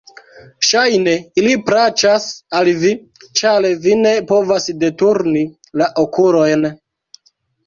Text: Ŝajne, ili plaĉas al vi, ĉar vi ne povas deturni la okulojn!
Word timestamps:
Ŝajne, 0.67 1.11
ili 1.41 1.51
plaĉas 1.67 2.25
al 2.61 2.69
vi, 2.85 2.93
ĉar 3.43 3.69
vi 3.85 3.99
ne 4.01 4.15
povas 4.33 4.67
deturni 4.87 5.45
la 5.83 5.91
okulojn! 6.07 6.67